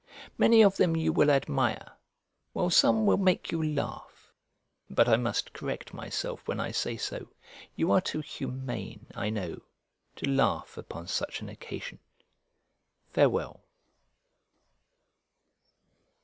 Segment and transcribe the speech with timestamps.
[0.35, 1.91] Many of them you will admire,
[2.53, 4.33] while some will make you laugh;
[4.89, 7.27] but I must correct myself when I say so;
[7.75, 9.61] you are too humane, I know,
[10.15, 11.99] to laugh upon such an occasion.
[13.13, 13.61] Farewell.